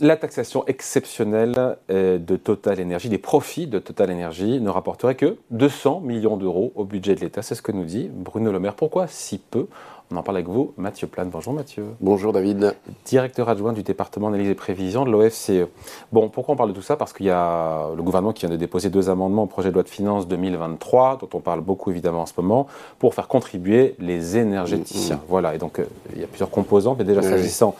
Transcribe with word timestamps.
La 0.00 0.16
taxation 0.16 0.64
exceptionnelle 0.68 1.76
euh, 1.90 2.18
de 2.18 2.36
Total 2.36 2.80
Energy, 2.80 3.08
des 3.08 3.18
profits 3.18 3.66
de 3.66 3.80
Total 3.80 4.12
Energy, 4.12 4.60
ne 4.60 4.70
rapporterait 4.70 5.16
que 5.16 5.38
200 5.50 6.02
millions 6.04 6.36
d'euros 6.36 6.72
au 6.76 6.84
budget 6.84 7.16
de 7.16 7.20
l'État. 7.20 7.42
C'est 7.42 7.56
ce 7.56 7.62
que 7.62 7.72
nous 7.72 7.82
dit 7.82 8.08
Bruno 8.12 8.52
Le 8.52 8.60
Maire. 8.60 8.74
Pourquoi 8.74 9.08
si 9.08 9.38
peu? 9.38 9.66
On 10.12 10.16
en 10.16 10.22
parle 10.22 10.36
avec 10.36 10.48
vous, 10.48 10.72
Mathieu 10.76 11.08
Plane. 11.08 11.30
Bonjour 11.30 11.52
Mathieu. 11.52 11.84
Bonjour 12.00 12.32
David. 12.32 12.76
Directeur 13.06 13.48
adjoint 13.48 13.72
du 13.72 13.82
département 13.82 14.30
d'analyse 14.30 14.50
et 14.50 14.54
prévision 14.54 15.04
de 15.04 15.10
l'OFCE. 15.10 15.66
Bon, 16.12 16.28
pourquoi 16.28 16.54
on 16.54 16.56
parle 16.56 16.70
de 16.70 16.74
tout 16.74 16.82
ça? 16.82 16.96
Parce 16.96 17.12
qu'il 17.12 17.26
y 17.26 17.30
a 17.30 17.88
le 17.96 18.02
gouvernement 18.02 18.32
qui 18.32 18.46
vient 18.46 18.54
de 18.54 18.56
déposer 18.56 18.90
deux 18.90 19.10
amendements 19.10 19.42
au 19.42 19.46
projet 19.46 19.70
de 19.70 19.74
loi 19.74 19.82
de 19.82 19.88
finances 19.88 20.28
2023, 20.28 21.18
dont 21.20 21.28
on 21.34 21.40
parle 21.40 21.60
beaucoup 21.60 21.90
évidemment 21.90 22.22
en 22.22 22.26
ce 22.26 22.34
moment, 22.36 22.68
pour 23.00 23.14
faire 23.14 23.26
contribuer 23.26 23.96
les 23.98 24.36
énergéticiens. 24.36 25.16
Mmh. 25.16 25.28
Voilà, 25.28 25.56
et 25.56 25.58
donc 25.58 25.80
euh, 25.80 25.84
il 26.14 26.20
y 26.20 26.24
a 26.24 26.28
plusieurs 26.28 26.50
composants, 26.50 26.94
mais 26.96 27.04
déjà 27.04 27.20
s'agissant 27.20 27.74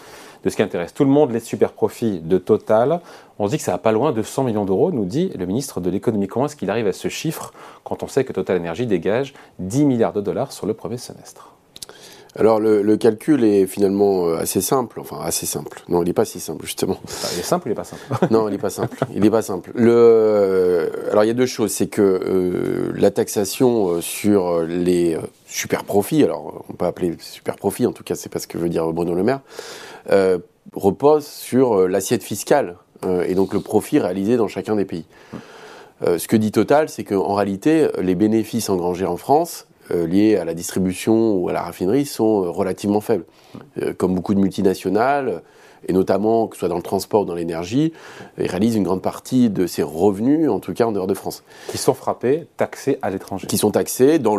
de 0.44 0.50
ce 0.50 0.56
qui 0.56 0.62
intéresse 0.62 0.94
tout 0.94 1.04
le 1.04 1.10
monde, 1.10 1.32
les 1.32 1.40
super 1.40 1.72
profits 1.72 2.20
de 2.20 2.38
Total. 2.38 3.00
On 3.38 3.46
se 3.46 3.52
dit 3.52 3.58
que 3.58 3.62
ça 3.62 3.72
va 3.72 3.78
pas 3.78 3.92
loin 3.92 4.12
de 4.12 4.22
100 4.22 4.44
millions 4.44 4.64
d'euros, 4.64 4.92
nous 4.92 5.04
dit 5.04 5.30
le 5.36 5.46
ministre 5.46 5.80
de 5.80 5.90
l'économie. 5.90 6.26
Comment 6.26 6.46
est-ce 6.46 6.56
qu'il 6.56 6.70
arrive 6.70 6.86
à 6.86 6.92
ce 6.92 7.08
chiffre 7.08 7.52
quand 7.84 8.02
on 8.02 8.08
sait 8.08 8.24
que 8.24 8.32
Total 8.32 8.58
Energy 8.58 8.86
dégage 8.86 9.34
10 9.58 9.84
milliards 9.84 10.12
de 10.12 10.20
dollars 10.20 10.52
sur 10.52 10.66
le 10.66 10.74
premier 10.74 10.98
semestre? 10.98 11.57
Alors 12.38 12.60
le, 12.60 12.96
calcul 12.96 13.42
est 13.42 13.66
finalement 13.66 14.28
euh, 14.28 14.36
assez 14.36 14.60
simple, 14.60 15.00
enfin 15.00 15.18
assez 15.22 15.44
simple. 15.44 15.82
Non, 15.88 16.02
il 16.02 16.06
n'est 16.06 16.12
pas 16.12 16.24
si 16.24 16.38
simple 16.38 16.64
justement. 16.64 17.00
il 17.34 17.40
est 17.40 17.42
simple 17.42 17.66
ou 17.66 17.68
il 17.68 17.72
n'est 17.72 17.76
pas 17.76 17.84
simple? 17.84 18.02
Non, 18.30 18.48
il 18.48 18.52
n'est 18.52 18.58
pas 18.58 18.70
simple. 18.70 18.96
Il 19.12 19.22
n'est 19.22 19.30
pas 19.30 19.42
simple. 19.42 19.72
Le, 19.74 20.88
alors 21.10 21.24
il 21.24 21.26
y 21.26 21.30
a 21.30 21.34
deux 21.34 21.46
choses, 21.46 21.72
c'est 21.72 21.88
que 21.88 22.02
euh, 22.02 22.92
la 22.94 23.10
taxation 23.10 23.88
euh, 23.88 24.00
sur 24.00 24.62
les 24.62 25.18
super 25.46 25.82
profits, 25.82 26.22
alors 26.22 26.64
on 26.68 26.74
peut 26.74 26.86
appeler 26.86 27.16
super 27.18 27.56
profits, 27.56 27.86
en 27.86 27.92
tout 27.92 28.04
cas 28.04 28.14
c'est 28.14 28.28
pas 28.28 28.38
ce 28.38 28.46
que 28.46 28.56
veut 28.56 28.68
dire 28.68 28.86
Bruno 28.92 29.14
Le 29.14 29.24
Maire, 29.24 29.40
repose 30.74 31.26
sur 31.26 31.88
l'assiette 31.88 32.22
fiscale 32.22 32.76
et 33.24 33.34
donc 33.34 33.52
le 33.54 33.60
profit 33.60 33.98
réalisé 33.98 34.36
dans 34.36 34.48
chacun 34.48 34.76
des 34.76 34.84
pays. 34.84 35.06
ce 36.02 36.28
que 36.28 36.36
dit 36.36 36.52
Total, 36.52 36.88
c'est 36.88 37.04
qu'en 37.04 37.34
réalité, 37.34 37.88
les 37.98 38.14
bénéfices 38.14 38.68
engrangés 38.68 39.06
en 39.06 39.16
France 39.16 39.67
euh, 39.90 40.06
liés 40.06 40.36
à 40.36 40.44
la 40.44 40.54
distribution 40.54 41.32
ou 41.32 41.48
à 41.48 41.52
la 41.52 41.62
raffinerie 41.62 42.06
sont 42.06 42.44
euh, 42.44 42.50
relativement 42.50 43.00
faibles. 43.00 43.24
Euh, 43.82 43.92
comme 43.94 44.14
beaucoup 44.14 44.34
de 44.34 44.40
multinationales, 44.40 45.42
et 45.86 45.92
notamment 45.92 46.48
que 46.48 46.56
ce 46.56 46.60
soit 46.60 46.68
dans 46.68 46.76
le 46.76 46.82
transport 46.82 47.22
ou 47.22 47.24
dans 47.24 47.34
l'énergie, 47.34 47.92
ils 48.36 48.46
réalisent 48.46 48.74
une 48.74 48.82
grande 48.82 49.00
partie 49.00 49.48
de 49.48 49.66
ces 49.66 49.82
revenus, 49.82 50.50
en 50.50 50.58
tout 50.58 50.74
cas 50.74 50.84
en 50.84 50.92
dehors 50.92 51.06
de 51.06 51.14
France. 51.14 51.44
Qui 51.68 51.78
sont 51.78 51.94
frappés, 51.94 52.46
taxés 52.56 52.98
à 53.00 53.10
l'étranger. 53.10 53.46
Qui 53.46 53.58
sont 53.58 53.70
taxés, 53.70 54.18
dans 54.18 54.36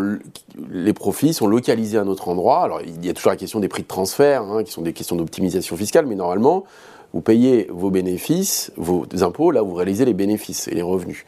les 0.70 0.94
profits 0.94 1.33
sont 1.33 1.47
localisés 1.47 1.97
à 1.97 2.02
un 2.02 2.08
autre 2.08 2.27
endroit. 2.27 2.64
Alors 2.64 2.81
il 2.81 3.05
y 3.05 3.09
a 3.09 3.14
toujours 3.14 3.31
la 3.31 3.38
question 3.38 3.59
des 3.59 3.70
prix 3.70 3.83
de 3.83 3.88
transfert, 3.88 4.44
hein, 4.44 4.64
qui 4.64 4.72
sont 4.72 4.81
des 4.81 4.94
questions 4.94 5.16
d'optimisation 5.16 5.77
fiscale, 5.77 6.05
mais 6.05 6.16
normalement, 6.16 6.66
vous 7.13 7.21
payez 7.21 7.67
vos 7.71 7.89
bénéfices, 7.89 8.71
vos 8.77 9.05
impôts, 9.21 9.52
là 9.52 9.61
vous 9.61 9.73
réalisez 9.73 10.05
les 10.05 10.13
bénéfices 10.13 10.67
et 10.67 10.75
les 10.75 10.81
revenus. 10.81 11.25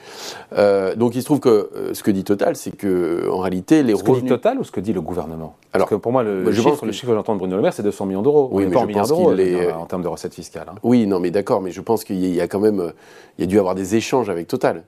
Euh, 0.53 0.95
donc 0.95 1.15
il 1.15 1.21
se 1.21 1.25
trouve 1.25 1.39
que 1.39 1.49
euh, 1.75 1.93
ce 1.93 2.03
que 2.03 2.11
dit 2.11 2.23
Total, 2.23 2.55
c'est 2.55 2.71
que 2.71 3.27
en 3.31 3.39
réalité 3.39 3.81
les 3.81 3.95
ce 3.95 4.01
revenus. 4.01 4.17
Ce 4.17 4.21
que 4.21 4.25
dit 4.25 4.29
Total 4.29 4.59
ou 4.59 4.63
ce 4.63 4.71
que 4.71 4.79
dit 4.79 4.93
le 4.93 5.01
gouvernement? 5.01 5.55
Alors 5.73 5.89
que 5.89 5.95
pour 5.95 6.11
moi 6.11 6.23
le, 6.23 6.43
bah, 6.43 6.51
chiffre, 6.51 6.85
le 6.85 6.91
chiffre 6.91 7.07
que 7.07 7.15
j'entends 7.15 7.33
de 7.33 7.39
Bruno 7.39 7.55
Le 7.55 7.61
Maire, 7.63 7.73
c'est 7.73 7.83
200 7.83 8.05
millions 8.05 8.21
d'euros. 8.21 8.49
Oui, 8.51 8.65
mais 8.65 8.73
pas 8.73 8.81
en 8.81 8.85
milliards 8.85 9.07
d'euros 9.07 9.31
en 9.31 9.85
termes 9.85 10.03
de 10.03 10.07
recettes 10.07 10.35
fiscales. 10.35 10.67
Hein. 10.69 10.75
Oui, 10.83 11.07
non, 11.07 11.19
mais 11.19 11.31
d'accord, 11.31 11.61
mais 11.61 11.71
je 11.71 11.81
pense 11.81 12.03
qu'il 12.03 12.23
y 12.23 12.41
a 12.41 12.47
quand 12.47 12.59
même, 12.59 12.91
il 13.37 13.41
y 13.41 13.43
a 13.45 13.47
dû 13.47 13.57
avoir 13.57 13.73
des 13.73 13.95
échanges 13.95 14.29
avec 14.29 14.47
Total. 14.47 14.83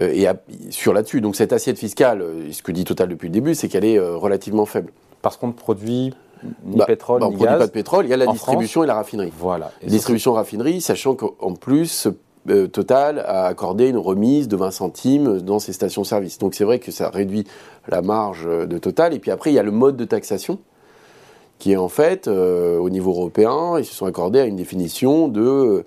Euh, 0.00 0.12
et 0.12 0.26
sur 0.70 0.92
là-dessus, 0.92 1.20
donc 1.20 1.34
cette 1.34 1.52
assiette 1.52 1.78
fiscale, 1.78 2.24
ce 2.52 2.62
que 2.62 2.70
dit 2.70 2.84
Total 2.84 3.08
depuis 3.08 3.26
le 3.26 3.32
début, 3.32 3.56
c'est 3.56 3.68
qu'elle 3.68 3.84
est 3.84 3.98
relativement 3.98 4.66
faible. 4.66 4.92
Parce 5.22 5.36
qu'on 5.36 5.48
ne 5.48 5.52
produit 5.52 6.14
ni 6.64 6.76
bah, 6.76 6.86
pétrole, 6.86 7.20
bah, 7.20 7.28
ni 7.28 7.34
on 7.34 7.36
produit 7.36 7.58
pas 7.58 7.66
de 7.66 7.72
pétrole, 7.72 8.06
il 8.06 8.10
y 8.10 8.14
a 8.14 8.16
la 8.16 8.26
distribution 8.26 8.84
et 8.84 8.86
la 8.86 8.94
raffinerie. 8.94 9.32
Voilà. 9.38 9.72
distribution 9.86 10.32
raffinerie, 10.32 10.80
sachant 10.80 11.14
qu'en 11.14 11.54
plus, 11.54 12.08
euh, 12.48 12.66
Total 12.66 13.18
a 13.20 13.46
accordé 13.46 13.88
une 13.88 13.98
remise 13.98 14.48
de 14.48 14.56
20 14.56 14.70
centimes 14.70 15.40
dans 15.40 15.58
ses 15.58 15.72
stations-service. 15.72 16.38
Donc 16.38 16.54
c'est 16.54 16.64
vrai 16.64 16.78
que 16.78 16.90
ça 16.90 17.10
réduit 17.10 17.44
la 17.88 18.02
marge 18.02 18.46
de 18.46 18.78
Total. 18.78 19.12
Et 19.14 19.18
puis 19.18 19.30
après, 19.30 19.50
il 19.50 19.54
y 19.54 19.58
a 19.58 19.62
le 19.62 19.72
mode 19.72 19.96
de 19.96 20.04
taxation 20.04 20.58
qui 21.58 21.72
est 21.72 21.76
en 21.76 21.88
fait, 21.88 22.26
euh, 22.26 22.78
au 22.78 22.88
niveau 22.88 23.10
européen, 23.10 23.78
ils 23.78 23.84
se 23.84 23.94
sont 23.94 24.06
accordés 24.06 24.40
à 24.40 24.46
une 24.46 24.56
définition 24.56 25.28
de 25.28 25.84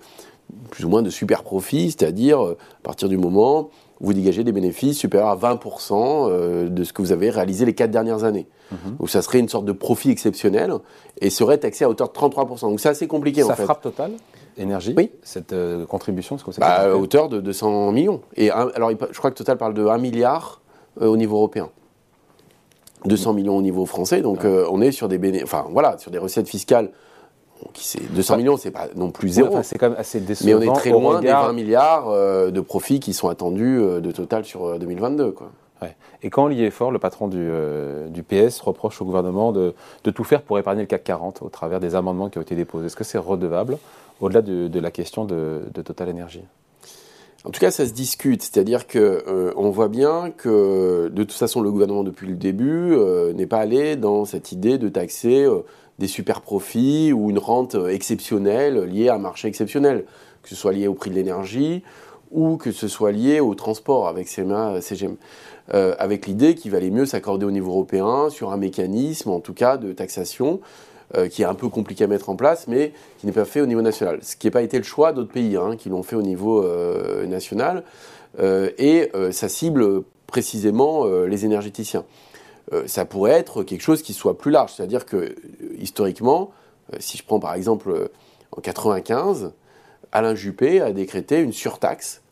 plus 0.69 0.85
ou 0.85 0.89
moins 0.89 1.01
de 1.01 1.09
super 1.09 1.41
profit, 1.43 1.89
c'est-à-dire 1.89 2.39
à 2.39 2.55
partir 2.83 3.09
du 3.09 3.17
moment 3.17 3.71
vous 4.03 4.13
dégagez 4.13 4.43
des 4.43 4.51
bénéfices 4.51 4.97
supérieurs 4.97 5.29
à 5.29 5.37
20% 5.37 5.93
euh, 6.29 6.69
de 6.69 6.83
ce 6.83 6.91
que 6.91 7.01
vous 7.01 7.13
avez 7.13 7.29
réalisé 7.29 7.65
les 7.65 7.73
quatre 7.73 7.89
dernières 7.89 8.25
années. 8.25 8.47
Mhm. 8.71 8.97
Donc 8.99 9.09
ça 9.09 9.21
serait 9.21 9.39
une 9.39 9.47
sorte 9.47 9.65
de 9.65 9.71
profit 9.71 10.11
exceptionnel 10.11 10.73
et 11.21 11.29
serait 11.29 11.57
taxé 11.57 11.85
à 11.85 11.89
hauteur 11.89 12.09
de 12.09 12.13
33%. 12.13 12.61
Donc 12.61 12.81
c'est 12.81 12.89
assez 12.89 13.07
compliqué 13.07 13.41
ça 13.41 13.47
en 13.47 13.49
fait. 13.51 13.61
Ça 13.61 13.63
frappe 13.63 13.81
Total 13.81 14.11
Énergie 14.57 14.93
Oui. 14.95 15.09
Cette 15.23 15.53
euh, 15.53 15.85
contribution, 15.85 16.37
ce 16.37 16.43
que 16.43 16.51
bah, 16.59 16.67
À 16.67 16.95
hauteur 16.95 17.29
de 17.29 17.39
200 17.39 17.93
millions. 17.93 18.21
Et 18.35 18.51
alors 18.51 18.91
je 18.91 19.17
crois 19.17 19.31
que 19.31 19.37
Total 19.37 19.57
parle 19.57 19.73
de 19.73 19.85
1 19.85 19.97
milliard 19.99 20.61
euh, 21.01 21.07
au 21.07 21.15
niveau 21.15 21.37
européen. 21.37 21.69
200 23.05 23.33
millions 23.33 23.57
au 23.57 23.61
niveau 23.61 23.85
français, 23.85 24.21
donc 24.21 24.45
on 24.45 24.79
est 24.79 24.93
sur 24.93 25.09
des 25.09 25.43
enfin 25.43 25.65
voilà, 25.71 25.97
sur 25.97 26.09
des 26.09 26.17
recettes 26.17 26.47
fiscales 26.47 26.89
200 28.13 28.37
millions, 28.37 28.57
c'est 28.57 28.71
pas 28.71 28.87
non 28.95 29.11
plus 29.11 29.29
zéro. 29.29 29.61
c'est 29.63 29.77
quand 29.77 29.89
même 29.89 29.99
assez 29.99 30.19
décevant. 30.19 30.59
Mais 30.59 30.67
on 30.67 30.73
est 30.73 30.75
très 30.75 30.89
loin 30.91 31.21
des 31.21 31.27
20 31.27 31.53
milliards 31.53 32.09
euh, 32.09 32.51
de 32.51 32.61
profits 32.61 32.99
qui 32.99 33.13
sont 33.13 33.29
attendus 33.29 33.79
euh, 33.79 34.01
de 34.01 34.11
total 34.11 34.45
sur 34.45 34.79
2022. 34.79 35.23
Euh, 35.23 35.31
quoi. 35.31 35.49
Et 36.21 36.29
quand 36.29 36.49
Faure, 36.71 36.91
le 36.91 36.99
patron 36.99 37.27
du, 37.27 37.49
du, 38.07 38.23
PS, 38.23 38.61
reproche 38.61 39.01
au 39.01 39.05
gouvernement 39.05 39.51
de, 39.51 39.73
de, 40.05 40.11
tout 40.11 40.23
faire 40.23 40.41
pour 40.41 40.57
épargner 40.57 40.81
le 40.81 40.87
CAC 40.87 41.03
40 41.03 41.41
au 41.41 41.49
travers 41.49 41.81
des 41.81 41.95
amendements 41.95 42.29
qui 42.29 42.37
ont 42.37 42.41
été 42.41 42.55
déposés, 42.55 42.85
est-ce 42.85 42.95
que 42.95 43.03
c'est 43.03 43.17
redevable 43.17 43.77
au-delà 44.21 44.41
de, 44.41 44.69
de, 44.69 44.79
la 44.79 44.91
question 44.91 45.25
de, 45.25 45.63
de 45.73 45.81
Total 45.81 46.09
Energy? 46.09 46.39
En 47.43 47.49
tout 47.49 47.59
cas, 47.59 47.69
ça 47.69 47.85
se 47.85 47.91
discute, 47.91 48.41
c'est-à-dire 48.41 48.87
que 48.87 49.53
on 49.57 49.71
voit 49.71 49.89
bien 49.89 50.31
que 50.31 51.09
de 51.13 51.23
toute 51.23 51.33
façon, 51.33 51.59
le 51.59 51.69
gouvernement 51.69 52.05
depuis 52.05 52.27
le 52.27 52.35
début 52.35 52.95
n'est 53.35 53.47
pas 53.47 53.57
allé 53.57 53.97
dans 53.97 54.23
cette 54.23 54.53
idée 54.53 54.77
de 54.77 54.87
taxer 54.87 55.45
des 55.99 56.07
super 56.07 56.41
profits 56.41 57.13
ou 57.13 57.29
une 57.29 57.39
rente 57.39 57.75
exceptionnelle 57.89 58.83
liée 58.85 59.09
à 59.09 59.15
un 59.15 59.19
marché 59.19 59.47
exceptionnel, 59.47 60.05
que 60.41 60.49
ce 60.49 60.55
soit 60.55 60.73
lié 60.73 60.87
au 60.87 60.93
prix 60.93 61.09
de 61.09 61.15
l'énergie 61.15 61.83
ou 62.33 62.57
que 62.57 62.71
ce 62.71 62.87
soit 62.87 63.11
lié 63.11 63.39
au 63.39 63.55
transport 63.55 64.07
avec 64.07 64.27
CMA, 64.27 64.81
CGM, 64.81 65.15
euh, 65.73 65.95
avec 65.99 66.25
l'idée 66.25 66.55
qu'il 66.55 66.71
valait 66.71 66.89
mieux 66.89 67.05
s'accorder 67.05 67.45
au 67.45 67.51
niveau 67.51 67.71
européen 67.71 68.29
sur 68.29 68.51
un 68.51 68.57
mécanisme, 68.57 69.29
en 69.29 69.39
tout 69.39 69.53
cas, 69.53 69.77
de 69.77 69.93
taxation 69.93 70.59
euh, 71.15 71.27
qui 71.27 71.43
est 71.43 71.45
un 71.45 71.53
peu 71.53 71.69
compliqué 71.69 72.03
à 72.03 72.07
mettre 72.07 72.29
en 72.29 72.35
place, 72.35 72.67
mais 72.67 72.91
qui 73.19 73.27
n'est 73.27 73.31
pas 73.31 73.45
fait 73.45 73.61
au 73.61 73.67
niveau 73.67 73.81
national. 73.81 74.19
Ce 74.23 74.35
qui 74.35 74.47
n'a 74.47 74.51
pas 74.51 74.63
été 74.63 74.77
le 74.77 74.83
choix 74.83 75.13
d'autres 75.13 75.31
pays 75.31 75.55
hein, 75.55 75.75
qui 75.77 75.89
l'ont 75.89 76.03
fait 76.03 76.15
au 76.15 76.21
niveau 76.23 76.63
euh, 76.63 77.25
national, 77.27 77.83
et 78.79 79.11
ça 79.29 79.47
cible 79.47 80.01
précisément 80.25 81.05
les 81.05 81.45
énergéticiens. 81.45 82.03
Euh, 82.71 82.87
ça 82.87 83.05
pourrait 83.05 83.31
être 83.31 83.63
quelque 83.63 83.81
chose 83.81 84.01
qui 84.01 84.13
soit 84.13 84.37
plus 84.37 84.51
large. 84.51 84.73
C'est-à-dire 84.73 85.05
que, 85.05 85.17
euh, 85.17 85.35
historiquement, 85.77 86.51
euh, 86.93 86.97
si 86.99 87.17
je 87.17 87.23
prends 87.23 87.39
par 87.39 87.53
exemple 87.53 88.09
en 88.55 88.61
95, 88.61 89.53
Alain 90.11 90.35
Juppé 90.35 90.81
a 90.81 90.91
décrété 90.91 91.39
une 91.39 91.53
surtaxe 91.53 92.22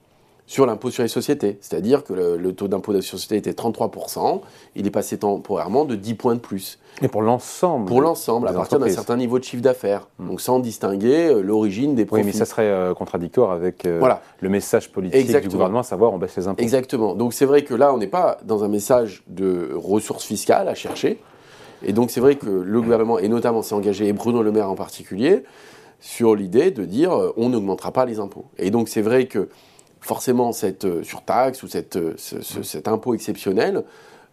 sur 0.51 0.65
l'impôt 0.65 0.91
sur 0.91 1.01
les 1.01 1.07
sociétés. 1.07 1.57
C'est-à-dire 1.61 2.03
que 2.03 2.11
le, 2.11 2.51
taux 2.51 2.67
d'impôt 2.67 2.91
sur 2.91 2.97
les 2.97 3.01
sociétés 3.01 3.37
était 3.37 3.51
33%, 3.51 4.41
il 4.75 4.85
est 4.85 4.91
passé 4.91 5.17
temporairement 5.17 5.85
de 5.85 5.95
10 5.95 6.15
points 6.15 6.35
de 6.35 6.41
plus. 6.41 6.77
Et 7.01 7.07
pour 7.07 7.21
l'ensemble 7.21 7.85
Pour 7.85 8.01
l'ensemble, 8.01 8.49
à 8.49 8.51
partir 8.51 8.77
d'un 8.77 8.89
certain 8.89 9.15
niveau 9.15 9.39
de 9.39 9.45
chiffre 9.45 9.61
d'affaires. 9.61 10.09
Hmm. 10.19 10.27
Donc 10.27 10.41
sans 10.41 10.59
distinguer 10.59 11.27
euh, 11.27 11.41
l'origine 11.41 11.95
des 11.95 12.03
profits. 12.03 12.23
Oui, 12.23 12.31
mais 12.33 12.37
ça 12.37 12.43
serait 12.43 12.67
euh, 12.67 12.93
contradictoire 12.93 13.51
avec 13.51 13.85
euh, 13.85 14.01
le 14.41 14.49
message 14.49 14.91
politique 14.91 15.25
du 15.25 15.47
gouvernement, 15.47 15.79
à 15.79 15.83
savoir 15.83 16.11
on 16.11 16.17
baisse 16.17 16.35
les 16.35 16.49
impôts. 16.49 16.61
Exactement. 16.61 17.15
Donc 17.15 17.31
c'est 17.31 17.45
vrai 17.45 17.63
que 17.63 17.73
là, 17.73 17.93
on 17.93 17.97
n'est 17.97 18.07
pas 18.07 18.37
dans 18.43 18.65
un 18.65 18.67
message 18.67 19.23
de 19.27 19.71
ressources 19.73 20.25
fiscales 20.25 20.67
à 20.67 20.75
chercher. 20.75 21.21
Et 21.81 21.93
donc 21.93 22.11
c'est 22.11 22.19
vrai 22.19 22.35
que 22.35 22.49
le 22.49 22.81
gouvernement, 22.81 23.19
et 23.19 23.29
notamment 23.29 23.61
s'est 23.61 23.73
engagé, 23.73 24.09
et 24.09 24.11
Bruno 24.11 24.43
Le 24.43 24.51
Maire 24.51 24.69
en 24.69 24.75
particulier, 24.75 25.43
sur 26.01 26.35
l'idée 26.35 26.71
de 26.71 26.83
dire 26.83 27.17
on 27.37 27.47
n'augmentera 27.47 27.93
pas 27.93 28.05
les 28.05 28.19
impôts. 28.19 28.47
Et 28.57 28.69
donc 28.69 28.89
c'est 28.89 29.01
vrai 29.01 29.27
que 29.27 29.47
forcément 30.01 30.51
cette 30.51 30.85
euh, 30.85 31.03
surtaxe 31.03 31.63
ou 31.63 31.67
cette, 31.67 31.95
euh, 31.95 32.15
cet 32.17 32.87
impôt 32.87 33.13
exceptionnel 33.13 33.83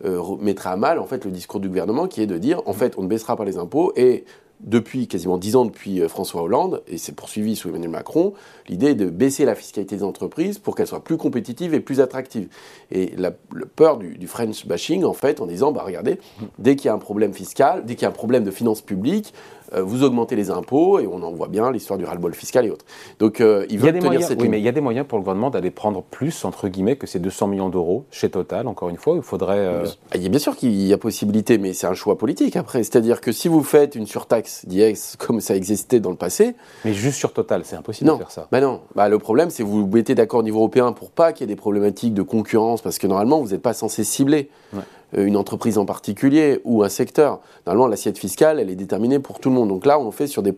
euh, 0.04 0.22
mettra 0.40 0.72
à 0.72 0.76
mal 0.76 0.98
en 0.98 1.06
fait 1.06 1.24
le 1.24 1.30
discours 1.30 1.60
du 1.60 1.68
gouvernement 1.68 2.08
qui 2.08 2.22
est 2.22 2.26
de 2.26 2.38
dire 2.38 2.62
en 2.66 2.72
fait 2.72 2.94
on 2.96 3.02
ne 3.02 3.08
baissera 3.08 3.36
pas 3.36 3.44
les 3.44 3.58
impôts 3.58 3.92
et 3.94 4.24
depuis 4.60 5.06
quasiment 5.06 5.38
dix 5.38 5.54
ans 5.54 5.64
depuis 5.64 6.00
François 6.08 6.42
Hollande, 6.42 6.82
et 6.88 6.98
c'est 6.98 7.12
poursuivi 7.12 7.54
sous 7.54 7.68
Emmanuel 7.68 7.90
Macron, 7.90 8.34
l'idée 8.68 8.88
est 8.88 8.94
de 8.96 9.08
baisser 9.08 9.44
la 9.44 9.54
fiscalité 9.54 9.94
des 9.94 10.02
entreprises 10.02 10.58
pour 10.58 10.74
qu'elles 10.74 10.88
soient 10.88 11.04
plus 11.04 11.16
compétitives 11.16 11.74
et 11.74 11.80
plus 11.80 12.00
attractives. 12.00 12.48
Et 12.90 13.14
la, 13.16 13.30
peur 13.30 13.98
du, 13.98 14.26
French 14.26 14.66
bashing, 14.66 15.04
en 15.04 15.12
fait, 15.12 15.40
en 15.40 15.46
disant, 15.46 15.70
bah 15.70 15.84
regardez, 15.86 16.18
dès 16.58 16.74
qu'il 16.74 16.86
y 16.86 16.88
a 16.88 16.94
un 16.94 16.98
problème 16.98 17.32
fiscal, 17.32 17.84
dès 17.84 17.94
qu'il 17.94 18.02
y 18.02 18.06
a 18.06 18.08
un 18.08 18.10
problème 18.10 18.42
de 18.42 18.50
finances 18.50 18.82
publiques, 18.82 19.32
vous 19.76 20.02
augmentez 20.02 20.36
les 20.36 20.50
impôts, 20.50 20.98
et 20.98 21.06
on 21.06 21.22
en 21.22 21.32
voit 21.32 21.48
bien 21.48 21.70
l'histoire 21.70 21.98
du 21.98 22.04
ras-le-bol 22.04 22.34
fiscal 22.34 22.66
et 22.66 22.70
autres. 22.70 22.84
Donc, 23.18 23.40
euh, 23.40 23.66
il, 23.68 23.84
y 23.84 23.88
a 23.88 23.92
des 23.92 24.00
moyens, 24.00 24.34
oui, 24.38 24.48
mais 24.48 24.58
il 24.58 24.64
y 24.64 24.68
a 24.68 24.72
des 24.72 24.80
moyens 24.80 25.06
pour 25.06 25.18
le 25.18 25.22
gouvernement 25.22 25.50
d'aller 25.50 25.70
prendre 25.70 26.02
plus, 26.02 26.44
entre 26.44 26.68
guillemets, 26.68 26.96
que 26.96 27.06
ces 27.06 27.18
200 27.18 27.48
millions 27.48 27.68
d'euros 27.68 28.04
chez 28.10 28.30
Total, 28.30 28.66
encore 28.66 28.88
une 28.88 28.96
fois, 28.96 29.14
il 29.16 29.22
faudrait... 29.22 29.58
Euh, 29.58 29.86
il 30.14 30.22
y 30.22 30.26
a 30.26 30.28
bien 30.28 30.38
sûr 30.38 30.56
qu'il 30.56 30.74
y 30.86 30.92
a 30.92 30.98
possibilité, 30.98 31.58
mais 31.58 31.72
c'est 31.72 31.86
un 31.86 31.94
choix 31.94 32.16
politique 32.18 32.56
après. 32.56 32.82
C'est-à-dire 32.82 33.20
que 33.20 33.32
si 33.32 33.48
vous 33.48 33.62
faites 33.62 33.94
une 33.94 34.06
surtaxe 34.06 34.66
d'IEX 34.66 35.16
comme 35.16 35.40
ça 35.40 35.54
existait 35.54 36.00
dans 36.00 36.10
le 36.10 36.16
passé... 36.16 36.54
Mais 36.84 36.94
juste 36.94 37.18
sur 37.18 37.32
Total, 37.32 37.62
c'est 37.64 37.76
impossible 37.76 38.10
de 38.10 38.16
faire 38.16 38.30
ça. 38.30 38.48
Bah 38.50 38.60
non, 38.60 38.80
bah, 38.94 39.08
le 39.08 39.18
problème 39.18 39.50
c'est 39.50 39.62
que 39.62 39.68
vous 39.68 39.86
vous 39.86 39.94
mettez 39.94 40.14
d'accord 40.14 40.40
au 40.40 40.42
niveau 40.42 40.58
européen 40.58 40.92
pour 40.92 41.10
pas 41.10 41.32
qu'il 41.32 41.48
y 41.48 41.50
ait 41.50 41.54
des 41.54 41.60
problématiques 41.60 42.14
de 42.14 42.22
concurrence, 42.22 42.82
parce 42.82 42.98
que 42.98 43.06
normalement 43.06 43.40
vous 43.40 43.50
n'êtes 43.50 43.62
pas 43.62 43.74
censé 43.74 44.04
cibler. 44.04 44.50
Euh, 44.74 44.80
une 45.16 45.36
entreprise 45.36 45.78
en 45.78 45.84
particulier 45.84 46.60
ou 46.64 46.82
un 46.82 46.88
secteur. 46.88 47.40
Normalement, 47.66 47.86
l'assiette 47.86 48.18
fiscale, 48.18 48.60
elle 48.60 48.70
est 48.70 48.76
déterminée 48.76 49.18
pour 49.18 49.40
tout 49.40 49.48
le 49.48 49.54
monde. 49.54 49.68
Donc 49.68 49.86
là, 49.86 49.98
on 49.98 50.10
fait 50.10 50.26
sur 50.26 50.42
des. 50.42 50.54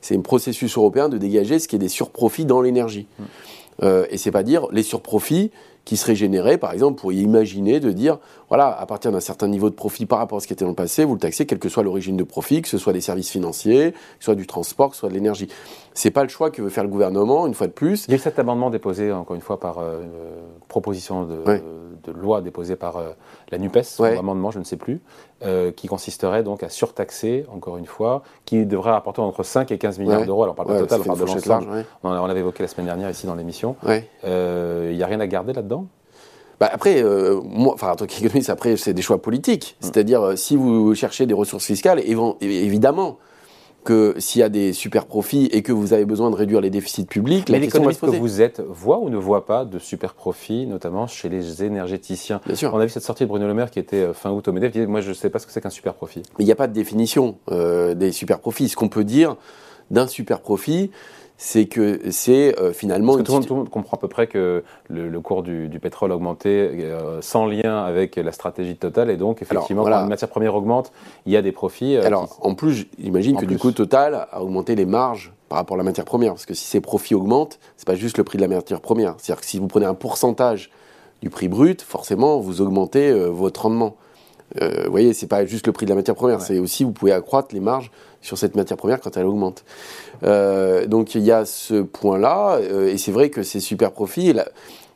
C'est 0.00 0.16
un 0.16 0.20
processus 0.20 0.76
européen 0.76 1.08
de 1.08 1.16
dégager 1.16 1.58
ce 1.58 1.68
qui 1.68 1.76
est 1.76 1.78
des 1.78 1.88
surprofits 1.88 2.44
dans 2.44 2.60
l'énergie. 2.60 3.06
Mm. 3.18 3.22
Euh, 3.82 4.06
et 4.10 4.18
c'est 4.18 4.30
pas 4.30 4.42
dire 4.42 4.68
les 4.70 4.82
surprofits 4.82 5.50
qui 5.84 5.96
seraient 5.96 6.14
générés, 6.14 6.56
par 6.56 6.72
exemple, 6.72 6.98
pour 7.00 7.12
y 7.12 7.20
imaginer 7.20 7.78
de 7.78 7.90
dire, 7.90 8.18
voilà, 8.48 8.68
à 8.68 8.86
partir 8.86 9.12
d'un 9.12 9.20
certain 9.20 9.48
niveau 9.48 9.68
de 9.68 9.74
profit 9.74 10.06
par 10.06 10.18
rapport 10.18 10.38
à 10.38 10.40
ce 10.40 10.46
qui 10.46 10.54
était 10.54 10.64
dans 10.64 10.70
le 10.70 10.76
passé, 10.76 11.04
vous 11.04 11.14
le 11.14 11.20
taxez, 11.20 11.44
quelle 11.44 11.58
que 11.58 11.68
soit 11.68 11.82
l'origine 11.82 12.16
de 12.16 12.24
profit, 12.24 12.62
que 12.62 12.68
ce 12.68 12.78
soit 12.78 12.94
des 12.94 13.02
services 13.02 13.30
financiers, 13.30 13.92
que 13.92 13.98
ce 14.20 14.24
soit 14.24 14.34
du 14.34 14.46
transport, 14.46 14.90
que 14.90 14.96
ce 14.96 15.00
soit 15.00 15.10
de 15.10 15.14
l'énergie. 15.14 15.48
C'est 15.92 16.10
pas 16.10 16.22
le 16.22 16.30
choix 16.30 16.50
que 16.50 16.62
veut 16.62 16.70
faire 16.70 16.84
le 16.84 16.90
gouvernement, 16.90 17.46
une 17.46 17.54
fois 17.54 17.66
de 17.66 17.72
plus. 17.72 18.06
Il 18.08 18.12
y 18.12 18.14
a 18.14 18.16
eu 18.16 18.20
cet 18.20 18.38
amendement 18.38 18.70
déposé, 18.70 19.12
encore 19.12 19.36
une 19.36 19.42
fois, 19.42 19.60
par 19.60 19.78
euh, 19.78 20.00
proposition 20.68 21.24
de, 21.24 21.60
de 22.02 22.12
loi 22.12 22.40
déposée 22.40 22.76
par 22.76 22.96
euh, 22.96 23.10
la 23.50 23.58
NUPES, 23.58 23.98
ou 23.98 24.04
amendement, 24.04 24.50
je 24.50 24.58
ne 24.58 24.64
sais 24.64 24.76
plus, 24.76 25.00
euh, 25.44 25.70
qui 25.72 25.88
consisterait 25.88 26.42
donc 26.42 26.62
à 26.62 26.68
surtaxer, 26.68 27.46
encore 27.52 27.76
une 27.76 27.86
fois, 27.86 28.22
qui 28.44 28.66
devrait 28.66 28.92
rapporter 28.92 29.20
entre 29.20 29.42
5 29.42 29.70
et 29.70 29.78
15 29.78 29.98
milliards 29.98 30.24
d'euros. 30.24 30.42
Alors, 30.42 30.54
on 30.54 30.56
parle 30.56 30.68
pas 30.68 30.78
total, 30.80 31.00
on 31.02 31.04
parle 31.04 31.18
de 31.20 31.24
l'ensemble. 31.24 31.86
On, 32.02 32.10
on 32.10 32.26
l'avait 32.26 32.40
évoqué 32.40 32.62
la 32.62 32.68
semaine 32.68 32.86
dernière 32.86 33.10
ici 33.10 33.26
dans 33.26 33.34
l'émission. 33.34 33.76
Euh, 34.24 34.88
il 34.90 34.96
n'y 34.96 35.02
a 35.02 35.06
rien 35.06 35.20
à 35.20 35.26
garder 35.26 35.52
là-dedans? 35.52 35.86
Bah 36.60 36.70
après, 36.72 37.02
moi, 37.42 37.74
enfin, 37.74 37.90
en 37.90 37.96
tant 37.96 38.06
qu'économiste, 38.06 38.48
après, 38.48 38.76
c'est 38.76 38.94
des 38.94 39.02
choix 39.02 39.20
politiques. 39.20 39.76
Mm. 39.80 39.84
C'est-à-dire, 39.84 40.38
si 40.38 40.56
vous 40.56 40.94
cherchez 40.94 41.26
des 41.26 41.34
ressources 41.34 41.66
fiscales, 41.66 42.00
évidemment, 42.40 43.18
que 43.84 44.14
s'il 44.18 44.40
y 44.40 44.42
a 44.42 44.48
des 44.48 44.72
super 44.72 45.06
profits 45.06 45.46
et 45.52 45.62
que 45.62 45.72
vous 45.72 45.92
avez 45.92 46.04
besoin 46.04 46.30
de 46.30 46.34
réduire 46.34 46.60
les 46.60 46.70
déficits 46.70 47.04
publics, 47.04 47.48
Mais 47.50 47.60
l'économiste 47.60 48.00
que 48.00 48.06
vous 48.06 48.40
êtes 48.40 48.60
voit 48.60 48.98
ou 48.98 49.10
ne 49.10 49.16
voit 49.16 49.46
pas 49.46 49.64
de 49.64 49.78
super 49.78 50.14
profits, 50.14 50.66
notamment 50.66 51.06
chez 51.06 51.28
les 51.28 51.62
énergéticiens? 51.62 52.40
Bien 52.46 52.56
sûr. 52.56 52.72
On 52.74 52.78
a 52.78 52.84
vu 52.84 52.90
cette 52.90 53.02
sortie 53.02 53.24
de 53.24 53.28
Bruno 53.28 53.46
Le 53.46 53.54
Maire 53.54 53.70
qui 53.70 53.78
était 53.78 54.02
euh, 54.02 54.12
fin 54.14 54.30
août 54.30 54.48
au 54.48 54.52
MEDEF, 54.52 54.72
qui 54.72 54.78
disait 54.78 54.90
Moi, 54.90 55.02
je 55.02 55.10
ne 55.10 55.14
sais 55.14 55.30
pas 55.30 55.38
ce 55.38 55.46
que 55.46 55.52
c'est 55.52 55.60
qu'un 55.60 55.70
super 55.70 55.94
profit. 55.94 56.22
Mais 56.38 56.44
il 56.44 56.46
n'y 56.46 56.52
a 56.52 56.56
pas 56.56 56.66
de 56.66 56.72
définition 56.72 57.36
euh, 57.50 57.94
des 57.94 58.10
super 58.10 58.40
profits. 58.40 58.68
Ce 58.68 58.76
qu'on 58.76 58.88
peut 58.88 59.04
dire 59.04 59.36
d'un 59.90 60.06
super 60.06 60.40
profit, 60.40 60.90
c'est 61.36 61.66
que 61.66 62.00
c'est 62.10 62.58
euh, 62.60 62.72
finalement. 62.72 63.16
Parce 63.16 63.22
que 63.22 63.46
tout, 63.46 63.54
le 63.54 63.60
monde, 63.60 63.68
comprend 63.68 63.96
à 63.96 64.00
peu 64.00 64.08
près 64.08 64.26
que 64.26 64.62
le, 64.88 65.20
cours 65.20 65.42
du, 65.42 65.68
pétrole 65.80 66.12
a 66.12 66.16
augmenté 66.16 66.70
euh, 66.72 67.20
sans 67.20 67.46
lien 67.46 67.84
avec 67.84 68.16
la 68.16 68.32
stratégie 68.32 68.76
Total, 68.76 69.10
et 69.10 69.16
donc 69.16 69.42
effectivement, 69.42 69.82
quand 69.82 69.90
la 69.90 70.04
matière 70.04 70.28
première 70.28 70.54
augmente, 70.54 70.92
il 71.26 71.32
y 71.32 71.36
a 71.36 71.42
des 71.42 71.52
profits. 71.52 71.96
Euh, 71.96 72.04
Alors, 72.04 72.38
en 72.40 72.54
plus, 72.54 72.86
j'imagine 72.98 73.36
que 73.36 73.46
du 73.46 73.58
coup, 73.58 73.72
Total 73.72 74.26
a 74.30 74.42
augmenté 74.42 74.74
les 74.74 74.86
marges 74.86 75.32
par 75.48 75.58
rapport 75.58 75.76
à 75.76 75.78
la 75.78 75.84
matière 75.84 76.04
première, 76.04 76.32
parce 76.32 76.46
que 76.46 76.54
si 76.54 76.64
ces 76.66 76.80
profits 76.80 77.14
augmentent, 77.14 77.58
c'est 77.76 77.86
pas 77.86 77.94
juste 77.94 78.18
le 78.18 78.24
prix 78.24 78.38
de 78.38 78.42
la 78.42 78.48
matière 78.48 78.80
première. 78.80 79.14
C'est-à-dire 79.18 79.40
que 79.40 79.46
si 79.46 79.58
vous 79.58 79.66
prenez 79.66 79.86
un 79.86 79.94
pourcentage 79.94 80.70
du 81.22 81.30
prix 81.30 81.48
brut, 81.48 81.82
forcément, 81.82 82.38
vous 82.38 82.60
augmentez 82.60 83.12
votre 83.12 83.62
rendement. 83.62 83.96
Vous 84.60 84.90
voyez, 84.90 85.12
c'est 85.14 85.26
pas 85.26 85.44
juste 85.44 85.66
le 85.66 85.72
prix 85.72 85.86
de 85.86 85.90
la 85.90 85.96
matière 85.96 86.14
première, 86.14 86.40
c'est 86.40 86.58
aussi 86.58 86.84
vous 86.84 86.92
pouvez 86.92 87.12
accroître 87.12 87.54
les 87.54 87.60
marges 87.60 87.90
sur 88.24 88.38
cette 88.38 88.56
matière 88.56 88.76
première 88.76 89.00
quand 89.00 89.16
elle 89.16 89.26
augmente. 89.26 89.64
Euh, 90.24 90.86
donc 90.86 91.14
il 91.14 91.22
y 91.22 91.30
a 91.30 91.44
ce 91.44 91.82
point-là, 91.82 92.56
euh, 92.56 92.88
et 92.88 92.98
c'est 92.98 93.12
vrai 93.12 93.30
que 93.30 93.42
ces 93.42 93.60
super 93.60 93.92
profits 93.92 94.32
là, 94.32 94.48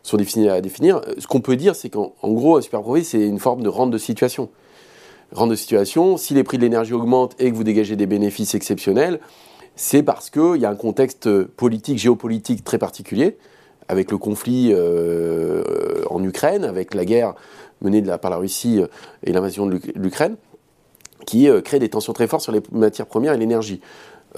sont 0.02 0.16
difficiles 0.16 0.48
à 0.48 0.60
définir. 0.60 1.02
Ce 1.18 1.26
qu'on 1.26 1.42
peut 1.42 1.56
dire, 1.56 1.76
c'est 1.76 1.90
qu'en 1.90 2.12
gros, 2.24 2.56
un 2.56 2.62
super 2.62 2.80
profit, 2.80 3.04
c'est 3.04 3.20
une 3.20 3.38
forme 3.38 3.62
de 3.62 3.68
rente 3.68 3.90
de 3.90 3.98
situation. 3.98 4.48
Rente 5.32 5.50
de 5.50 5.56
situation, 5.56 6.16
si 6.16 6.32
les 6.32 6.42
prix 6.42 6.56
de 6.56 6.62
l'énergie 6.62 6.94
augmentent 6.94 7.36
et 7.38 7.50
que 7.50 7.56
vous 7.56 7.64
dégagez 7.64 7.96
des 7.96 8.06
bénéfices 8.06 8.54
exceptionnels, 8.54 9.20
c'est 9.76 10.02
parce 10.02 10.30
qu'il 10.30 10.56
y 10.56 10.64
a 10.64 10.70
un 10.70 10.74
contexte 10.74 11.44
politique, 11.44 11.98
géopolitique 11.98 12.64
très 12.64 12.78
particulier, 12.78 13.36
avec 13.88 14.10
le 14.10 14.16
conflit 14.16 14.70
euh, 14.72 15.62
en 16.08 16.22
Ukraine, 16.24 16.64
avec 16.64 16.94
la 16.94 17.04
guerre 17.04 17.34
menée 17.80 18.02
par 18.20 18.30
la 18.30 18.36
Russie 18.36 18.80
et 19.24 19.32
l'invasion 19.32 19.66
de 19.66 19.80
l'Ukraine 19.94 20.36
qui 21.28 21.48
euh, 21.50 21.60
crée 21.60 21.78
des 21.78 21.90
tensions 21.90 22.14
très 22.14 22.26
fortes 22.26 22.42
sur 22.42 22.52
les 22.52 22.62
matières 22.72 23.06
premières 23.06 23.34
et 23.34 23.38
l'énergie. 23.38 23.80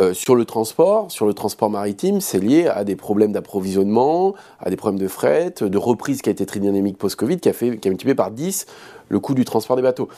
Euh, 0.01 0.13
sur 0.13 0.35
le 0.35 0.45
transport, 0.45 1.11
sur 1.11 1.27
le 1.27 1.35
transport 1.35 1.71
maritime, 1.71 2.21
c'est 2.21 2.39
lié 2.39 2.67
à 2.67 2.83
des 2.85 2.97
problèmes 2.97 3.33
d'approvisionnement, 3.33 4.35
à 4.59 4.71
des 4.71 4.77
problèmes 4.77 5.01
de 5.01 5.09
fret, 5.09 5.55
de 5.61 5.79
reprise 5.79 6.21
qui 6.21 6.29
a 6.29 6.33
été 6.33 6.47
très 6.47 6.59
dynamique 6.59 6.99
post-Covid, 6.99 7.39
qui 7.39 7.49
a, 7.49 7.53
fait, 7.53 7.77
qui 7.79 7.89
a 7.89 7.91
multiplié 7.91 8.15
par 8.15 8.33
10 8.33 8.67
le 9.09 9.21
coût 9.21 9.35
du 9.35 9.45
transport 9.45 9.77
des 9.77 9.83
bateaux. 9.83 10.09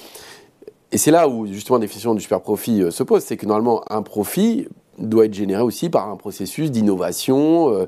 Et 0.92 0.98
c'est 0.98 1.10
là 1.10 1.28
où 1.28 1.46
justement 1.46 1.76
la 1.76 1.82
définition 1.82 2.14
du 2.14 2.20
super 2.20 2.40
profit 2.40 2.82
euh, 2.82 2.90
se 2.90 3.02
pose, 3.02 3.22
c'est 3.22 3.36
que 3.36 3.46
normalement 3.46 3.82
un 3.90 4.02
profit 4.02 4.68
doit 4.98 5.26
être 5.26 5.34
généré 5.34 5.62
aussi 5.62 5.88
par 5.88 6.08
un 6.10 6.16
processus 6.16 6.70
d'innovation 6.70 7.86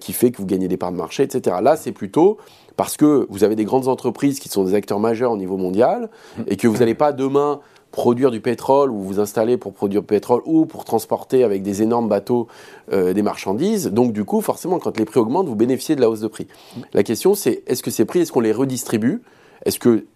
qui 0.00 0.12
fait 0.12 0.30
que 0.30 0.36
vous 0.36 0.46
gagnez 0.46 0.68
des 0.68 0.76
parts 0.76 0.92
de 0.92 0.96
marché, 0.96 1.22
etc. 1.22 1.56
Là, 1.62 1.76
c'est 1.76 1.92
plutôt 1.92 2.38
parce 2.76 2.96
que 2.96 3.26
vous 3.30 3.44
avez 3.44 3.56
des 3.56 3.64
grandes 3.64 3.88
entreprises 3.88 4.40
qui 4.40 4.48
sont 4.48 4.64
des 4.64 4.74
acteurs 4.74 5.00
majeurs 5.00 5.32
au 5.32 5.36
niveau 5.36 5.56
mondial 5.56 6.10
et 6.46 6.56
que 6.56 6.68
vous 6.68 6.78
n'allez 6.78 6.94
pas 6.94 7.12
demain 7.12 7.60
produire 7.92 8.30
du 8.30 8.40
pétrole 8.40 8.90
ou 8.90 9.00
vous 9.02 9.20
installer 9.20 9.56
pour 9.56 9.72
produire 9.74 10.00
du 10.00 10.06
pétrole 10.06 10.40
ou 10.46 10.66
pour 10.66 10.84
transporter 10.84 11.44
avec 11.44 11.62
des 11.62 11.82
énormes 11.82 12.08
bateaux 12.08 12.48
euh, 12.92 13.12
des 13.12 13.22
marchandises. 13.22 13.88
Donc 13.88 14.12
du 14.12 14.24
coup, 14.24 14.40
forcément, 14.40 14.78
quand 14.78 14.96
les 14.98 15.04
prix 15.04 15.20
augmentent, 15.20 15.46
vous 15.46 15.54
bénéficiez 15.54 15.94
de 15.94 16.00
la 16.00 16.10
hausse 16.10 16.20
de 16.20 16.26
prix. 16.26 16.48
La 16.94 17.02
question, 17.02 17.34
c'est 17.34 17.62
est-ce 17.66 17.82
que 17.82 17.90
ces 17.90 18.04
prix, 18.04 18.20
est-ce 18.20 18.32
qu'on 18.32 18.40
les 18.40 18.52
redistribue? 18.52 19.22
Est-ce 19.64 19.78
que 19.78 20.06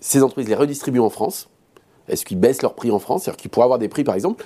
ces 0.00 0.22
entreprises 0.22 0.48
les 0.48 0.56
redistribuent 0.56 1.00
en 1.00 1.10
France? 1.10 1.48
Est-ce 2.08 2.24
qu'ils 2.24 2.38
baissent 2.38 2.62
leurs 2.62 2.74
prix 2.74 2.90
en 2.90 2.98
France? 2.98 3.22
C'est-à-dire 3.22 3.40
qu'ils 3.40 3.50
pourraient 3.50 3.64
avoir 3.64 3.78
des 3.78 3.88
prix, 3.88 4.02
par 4.02 4.16
exemple, 4.16 4.44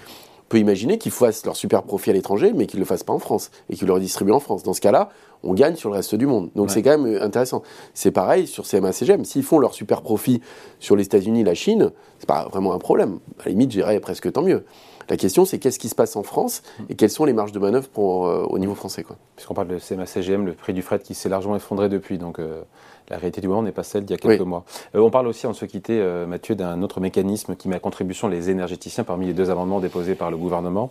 peut 0.48 0.58
imaginer 0.58 0.98
qu'ils 0.98 1.12
fassent 1.12 1.44
leur 1.44 1.56
super 1.56 1.82
profit 1.82 2.10
à 2.10 2.12
l'étranger, 2.12 2.52
mais 2.54 2.66
qu'ils 2.66 2.78
ne 2.78 2.84
le 2.84 2.86
fassent 2.86 3.02
pas 3.02 3.12
en 3.12 3.18
France 3.18 3.50
et 3.68 3.76
qu'ils 3.76 3.86
le 3.86 3.92
redistribuent 3.92 4.32
en 4.32 4.40
France. 4.40 4.62
Dans 4.62 4.74
ce 4.74 4.80
cas-là, 4.80 5.08
on 5.42 5.54
gagne 5.54 5.76
sur 5.76 5.90
le 5.90 5.96
reste 5.96 6.14
du 6.14 6.26
monde. 6.26 6.50
Donc 6.54 6.70
c'est 6.70 6.82
quand 6.82 6.98
même 6.98 7.06
euh, 7.06 7.22
intéressant. 7.22 7.62
C'est 7.94 8.10
pareil 8.10 8.46
sur 8.46 8.64
CMA-CGM. 8.64 9.24
S'ils 9.24 9.42
font 9.42 9.58
leur 9.58 9.74
super 9.74 10.02
profit 10.02 10.40
sur 10.78 10.96
les 10.96 11.04
États-Unis, 11.04 11.44
la 11.44 11.54
Chine, 11.54 11.90
c'est 12.18 12.28
pas 12.28 12.48
vraiment 12.48 12.72
un 12.72 12.78
problème. 12.78 13.18
À 13.40 13.44
la 13.44 13.50
limite, 13.50 13.70
j'irais 13.72 14.00
presque 14.00 14.30
tant 14.32 14.42
mieux. 14.42 14.64
La 15.08 15.16
question, 15.16 15.44
c'est 15.44 15.58
qu'est-ce 15.58 15.78
qui 15.78 15.88
se 15.88 15.94
passe 15.94 16.16
en 16.16 16.22
France 16.22 16.62
et 16.88 16.94
quelles 16.94 17.10
sont 17.10 17.24
les 17.24 17.32
marges 17.32 17.52
de 17.52 17.58
manœuvre 17.58 17.88
pour, 17.88 18.26
euh, 18.26 18.44
au 18.48 18.58
niveau 18.58 18.74
français. 18.74 19.04
Puisqu'on 19.36 19.54
parle 19.54 19.68
de 19.68 19.78
CMA-CGM, 19.78 20.44
le 20.44 20.52
prix 20.52 20.72
du 20.72 20.82
fret 20.82 20.98
qui 20.98 21.14
s'est 21.14 21.28
largement 21.28 21.56
effondré 21.56 21.88
depuis. 21.88 22.18
Donc, 22.18 22.38
euh, 22.38 22.62
la 23.08 23.16
réalité 23.18 23.40
du 23.40 23.46
moment 23.46 23.62
n'est 23.62 23.72
pas 23.72 23.84
celle 23.84 24.04
d'il 24.04 24.14
y 24.14 24.16
a 24.16 24.18
quelques 24.18 24.40
mois. 24.40 24.64
Euh, 24.96 25.00
on 25.00 25.10
parle 25.10 25.28
aussi, 25.28 25.46
en 25.46 25.52
se 25.52 25.64
quitter, 25.64 26.02
Mathieu, 26.26 26.56
d'un 26.56 26.82
autre 26.82 27.00
mécanisme 27.00 27.54
qui 27.54 27.68
met 27.68 27.76
à 27.76 27.78
contribution 27.78 28.26
les 28.26 28.50
énergéticiens 28.50 29.04
parmi 29.04 29.26
les 29.26 29.32
deux 29.32 29.50
amendements 29.50 29.78
déposés 29.78 30.16
par 30.16 30.30
le 30.30 30.36
gouvernement 30.36 30.90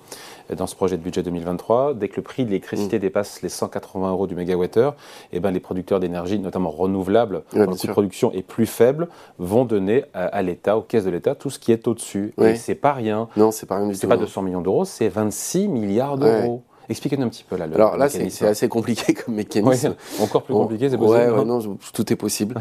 dans 0.56 0.68
ce 0.68 0.76
projet 0.76 0.96
de 0.96 1.02
budget 1.02 1.24
2023. 1.24 1.94
Dès 1.96 2.08
que 2.08 2.16
le 2.16 2.22
prix 2.22 2.46
de 2.46 2.50
l'électricité 2.50 2.98
mmh. 2.98 3.02
dépasse 3.02 3.42
les 3.42 3.50
180 3.50 4.12
euros 4.12 4.28
du 4.28 4.36
mégawattheure, 4.36 4.96
eh 5.34 5.42
ben, 5.42 5.52
les 5.52 5.60
producteurs 5.60 6.00
d'énergie, 6.00 6.40
notamment 6.40 6.70
renouvelables, 6.70 7.44
dont 7.52 7.60
le 7.60 7.66
coût 7.68 7.88
de 7.88 7.92
production 7.92 8.32
est 8.32 8.44
plus 8.44 8.66
faible, 8.66 9.10
vont 9.38 9.66
donner 9.66 10.06
à, 10.14 10.42
l'État, 10.42 10.78
aux 10.78 10.82
caisses 10.82 11.06
de 11.06 11.10
l'État, 11.10 11.36
tout 11.36 11.50
ce 11.50 11.60
qui 11.60 11.74
est 11.74 11.88
au-dessus. 11.88 12.34
Et 12.42 12.56
c'est 12.56 12.76
pas 12.76 12.94
rien. 12.94 13.28
Non, 13.36 13.52
c'est 13.52 13.66
pas 13.66 13.78
rien 13.78 13.88
C'est 14.06 14.18
pas 14.18 14.18
200 14.18 14.42
millions 14.42 14.62
d'euros, 14.62 14.86
c'est 14.86 15.10
26 15.10 15.68
milliards 15.68 16.18
d'euros. 16.18 16.64
Expliquez-nous 16.90 17.26
un 17.26 17.30
petit 17.30 17.44
peu 17.44 17.58
là. 17.58 17.68
Le 17.68 17.76
Alors 17.76 17.98
là, 17.98 18.10
c'est 18.10 18.46
assez 18.46 18.70
compliqué 18.70 19.14
comme 19.14 19.36
mécanisme. 19.36 19.96
encore 20.22 20.44
plus 20.44 20.54
compliqué, 20.54 20.90
c'est 20.90 20.98
possible. 20.98 21.32
Ouais, 21.32 21.46
non, 21.46 21.60
tout 21.94 22.14
est 22.14 22.16
possible. 22.16 22.56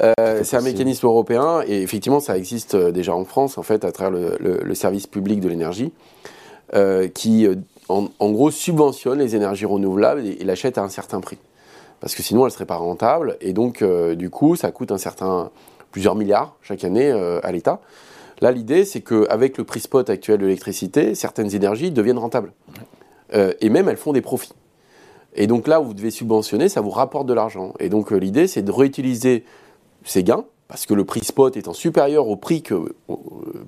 euh, 0.00 0.40
c'est 0.42 0.56
un 0.56 0.62
mécanisme 0.62 1.06
européen 1.06 1.62
et 1.66 1.82
effectivement, 1.82 2.20
ça 2.20 2.36
existe 2.38 2.74
euh, 2.74 2.90
déjà 2.90 3.14
en 3.14 3.24
France, 3.24 3.58
en 3.58 3.62
fait, 3.62 3.84
à 3.84 3.92
travers 3.92 4.38
le, 4.40 4.74
service 4.74 5.06
public 5.06 5.40
de 5.40 5.48
l'énergie, 5.48 5.92
euh, 6.74 7.08
qui, 7.08 7.46
en, 7.88 8.30
gros, 8.30 8.50
subventionne 8.50 9.18
les 9.18 9.36
énergies 9.36 9.66
renouvelables 9.66 10.24
et, 10.24 10.44
l'achète 10.44 10.78
à 10.78 10.82
un 10.82 10.88
certain 10.88 11.20
prix. 11.20 11.38
Parce 12.00 12.14
que 12.14 12.22
sinon, 12.22 12.42
elle 12.42 12.46
ne 12.46 12.52
serait 12.52 12.66
pas 12.66 12.76
rentable 12.76 13.36
et 13.40 13.52
donc, 13.52 13.82
du 13.82 14.30
coup, 14.30 14.54
ça 14.54 14.70
coûte 14.70 14.92
un 14.92 14.98
certain 14.98 15.50
plusieurs 15.92 16.14
milliards 16.14 16.56
chaque 16.62 16.84
année 16.84 17.10
à 17.10 17.52
l'État. 17.52 17.80
Là, 18.40 18.52
l'idée, 18.52 18.84
c'est 18.84 19.00
qu'avec 19.00 19.56
le 19.56 19.64
prix 19.64 19.80
spot 19.80 20.10
actuel 20.10 20.38
de 20.38 20.44
l'électricité, 20.44 21.14
certaines 21.14 21.54
énergies 21.54 21.90
deviennent 21.90 22.18
rentables. 22.18 22.52
Euh, 23.34 23.52
et 23.60 23.70
même 23.70 23.88
elles 23.88 23.96
font 23.96 24.12
des 24.12 24.20
profits. 24.20 24.52
Et 25.34 25.46
donc 25.46 25.66
là 25.66 25.80
où 25.80 25.84
vous 25.84 25.94
devez 25.94 26.10
subventionner, 26.10 26.68
ça 26.68 26.80
vous 26.80 26.90
rapporte 26.90 27.26
de 27.26 27.34
l'argent. 27.34 27.74
Et 27.80 27.88
donc 27.88 28.12
euh, 28.12 28.16
l'idée, 28.16 28.46
c'est 28.46 28.62
de 28.62 28.72
réutiliser 28.72 29.44
ces 30.04 30.22
gains, 30.22 30.44
parce 30.68 30.86
que 30.86 30.94
le 30.94 31.04
prix 31.04 31.24
spot 31.24 31.56
étant 31.56 31.72
supérieur 31.72 32.28
au 32.28 32.36
prix 32.36 32.62
que, 32.62 32.74
euh, 32.74 33.14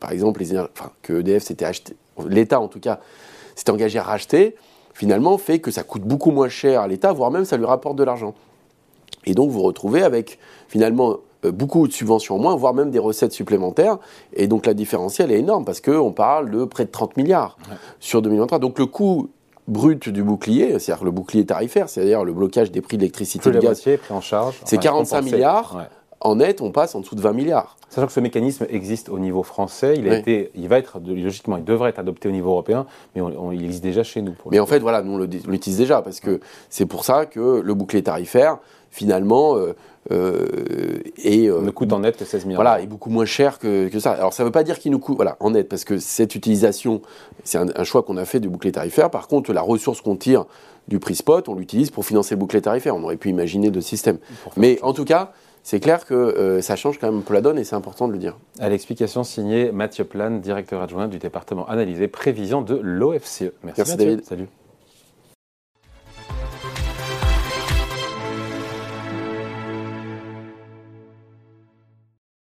par 0.00 0.12
exemple, 0.12 0.40
les, 0.40 0.58
enfin, 0.58 0.92
que 1.02 1.20
EDF 1.20 1.42
s'était 1.42 1.64
acheté, 1.64 1.96
l'État 2.28 2.60
en 2.60 2.68
tout 2.68 2.80
cas, 2.80 3.00
s'était 3.54 3.70
engagé 3.70 3.98
à 3.98 4.02
racheter, 4.02 4.54
finalement 4.94 5.36
fait 5.38 5.58
que 5.60 5.70
ça 5.70 5.82
coûte 5.82 6.02
beaucoup 6.02 6.30
moins 6.30 6.48
cher 6.48 6.80
à 6.80 6.88
l'État, 6.88 7.12
voire 7.12 7.30
même 7.30 7.44
ça 7.44 7.56
lui 7.56 7.66
rapporte 7.66 7.96
de 7.96 8.04
l'argent. 8.04 8.34
Et 9.24 9.34
donc 9.34 9.50
vous 9.50 9.58
vous 9.58 9.64
retrouvez 9.64 10.02
avec 10.02 10.38
finalement 10.68 11.18
beaucoup 11.44 11.86
de 11.86 11.92
subventions 11.92 12.36
en 12.36 12.38
moins, 12.38 12.56
voire 12.56 12.74
même 12.74 12.90
des 12.90 12.98
recettes 12.98 13.32
supplémentaires. 13.32 13.98
Et 14.32 14.46
donc 14.46 14.66
la 14.66 14.74
différentielle 14.74 15.30
est 15.30 15.38
énorme 15.38 15.64
parce 15.64 15.80
qu'on 15.80 16.12
parle 16.12 16.50
de 16.50 16.64
près 16.64 16.84
de 16.84 16.90
30 16.90 17.16
milliards 17.16 17.56
sur 18.00 18.22
2023. 18.22 18.58
Donc 18.58 18.78
le 18.78 18.86
coût 18.86 19.30
brut 19.68 20.08
du 20.08 20.22
bouclier, 20.22 20.78
c'est-à-dire 20.78 21.04
le 21.04 21.10
bouclier 21.10 21.44
tarifaire, 21.44 21.88
c'est-à-dire 21.88 22.24
le 22.24 22.32
blocage 22.32 22.72
des 22.72 22.80
prix 22.80 22.96
de 22.96 23.02
l'électricité 23.02 23.50
et 23.50 23.52
du 23.52 23.58
gaz, 23.58 23.80
pris 23.80 23.98
en 24.10 24.20
charge. 24.20 24.60
c'est 24.64 24.78
45 24.78 25.22
milliards. 25.22 25.86
En 26.20 26.36
net, 26.36 26.60
on 26.60 26.72
passe 26.72 26.94
en 26.94 27.00
dessous 27.00 27.14
de 27.14 27.20
20 27.20 27.32
milliards. 27.32 27.76
Sachant 27.90 28.06
que 28.06 28.12
ce 28.12 28.20
mécanisme 28.20 28.66
existe 28.68 29.08
au 29.08 29.18
niveau 29.18 29.42
français, 29.42 29.94
il, 29.96 30.08
a 30.08 30.18
été, 30.18 30.50
il 30.54 30.68
va 30.68 30.78
être, 30.78 31.00
logiquement, 31.06 31.56
il 31.56 31.64
devrait 31.64 31.90
être 31.90 31.98
adopté 31.98 32.28
au 32.28 32.32
niveau 32.32 32.50
européen, 32.50 32.86
mais 33.14 33.22
on, 33.22 33.52
il 33.52 33.64
existe 33.64 33.82
déjà 33.82 34.02
chez 34.02 34.20
nous. 34.20 34.34
mais 34.50 34.58
en 34.58 34.66
fait, 34.66 34.80
voilà, 34.80 35.02
nous 35.02 35.14
on 35.14 35.18
l'utilise 35.50 35.78
déjà, 35.78 36.02
parce 36.02 36.20
que 36.20 36.40
c'est 36.70 36.86
pour 36.86 37.04
ça 37.04 37.24
que 37.24 37.60
le 37.60 37.74
bouclier 37.74 38.02
tarifaire, 38.02 38.58
finalement, 38.90 39.56
euh, 39.56 39.74
euh, 40.10 41.00
et, 41.22 41.48
euh, 41.48 41.60
ne 41.60 41.70
coûte 41.70 41.92
en 41.92 42.00
net 42.00 42.16
que 42.16 42.24
16 42.24 42.46
milliards. 42.46 42.62
Voilà, 42.62 42.80
est 42.80 42.86
beaucoup 42.86 43.10
moins 43.10 43.26
cher 43.26 43.58
que, 43.58 43.88
que 43.88 44.00
ça. 44.00 44.12
Alors 44.12 44.32
ça 44.32 44.42
ne 44.42 44.48
veut 44.48 44.52
pas 44.52 44.64
dire 44.64 44.78
qu'il 44.78 44.90
nous 44.90 44.98
coûte, 44.98 45.16
voilà, 45.16 45.36
en 45.40 45.50
net, 45.50 45.68
parce 45.68 45.84
que 45.84 45.98
cette 45.98 46.34
utilisation, 46.34 47.02
c'est 47.44 47.58
un, 47.58 47.84
choix 47.84 48.02
qu'on 48.02 48.16
a 48.16 48.24
fait 48.24 48.40
du 48.40 48.48
bouclier 48.48 48.72
tarifaire. 48.72 49.10
Par 49.10 49.28
contre, 49.28 49.52
la 49.52 49.62
ressource 49.62 50.00
qu'on 50.00 50.16
tire 50.16 50.46
du 50.88 50.98
prix 50.98 51.14
spot, 51.14 51.48
on 51.48 51.54
l'utilise 51.54 51.90
pour 51.90 52.04
financer 52.04 52.34
le 52.34 52.40
bouclier 52.40 52.62
tarifaire. 52.62 52.96
On 52.96 53.02
aurait 53.02 53.16
pu 53.16 53.28
imaginer 53.28 53.70
d'autres 53.70 53.86
systèmes. 53.86 54.18
Mais 54.56 54.78
en 54.82 54.92
tout 54.92 55.04
cas, 55.04 55.32
c'est 55.68 55.80
clair 55.80 56.06
que 56.06 56.14
euh, 56.14 56.62
ça 56.62 56.76
change 56.76 56.98
quand 56.98 57.08
même 57.08 57.18
un 57.18 57.22
peu 57.22 57.34
la 57.34 57.42
donne 57.42 57.58
et 57.58 57.64
c'est 57.64 57.76
important 57.76 58.08
de 58.08 58.14
le 58.14 58.18
dire. 58.18 58.38
À 58.58 58.70
l'explication 58.70 59.22
signée 59.22 59.70
Mathieu 59.70 60.04
Plan, 60.04 60.30
directeur 60.30 60.80
adjoint 60.80 61.08
du 61.08 61.18
département 61.18 61.68
analysé 61.68 62.08
prévision 62.08 62.62
de 62.62 62.80
l'OFCE. 62.82 63.52
Merci, 63.62 63.82
Merci 63.82 63.96
David. 63.98 64.24
Salut. 64.24 64.46